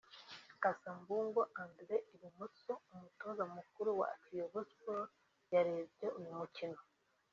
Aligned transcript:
Cassa 0.61 0.91
Mbungo 0.99 1.41
Andre 1.63 1.95
(Ibumoso) 2.13 2.73
umutoza 2.93 3.43
mukuru 3.55 3.89
wa 4.01 4.09
Kiyovu 4.23 4.59
Sport 4.71 5.09
yarebye 5.53 6.07
uyu 6.19 6.31
mukino 6.39 6.79